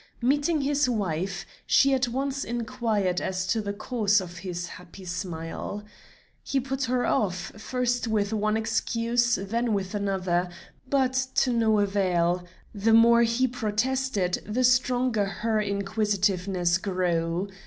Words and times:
Meeting 0.23 0.61
his 0.61 0.89
wife, 0.89 1.45
she 1.67 1.93
at 1.93 2.07
once 2.07 2.43
inquired 2.43 3.21
as 3.21 3.45
to 3.45 3.61
the 3.61 3.71
cause 3.71 4.19
of 4.19 4.39
his 4.39 4.65
happy 4.65 5.05
smile. 5.05 5.83
He 6.43 6.59
put 6.59 6.85
her 6.85 7.05
off, 7.05 7.51
first 7.61 8.07
with 8.07 8.33
one 8.33 8.57
excuse 8.57 9.35
then 9.35 9.73
with 9.75 9.93
another, 9.93 10.49
but 10.89 11.13
to 11.35 11.53
no 11.53 11.77
avail; 11.79 12.43
the 12.73 12.93
more 12.95 13.21
he 13.21 13.47
protested, 13.47 14.41
the 14.43 14.63
stronger 14.63 15.25
her 15.25 15.61
inquisitiveness 15.61 16.79
grew. 16.79 17.47